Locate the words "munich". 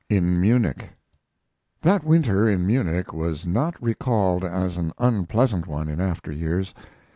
0.41-0.89, 2.65-3.13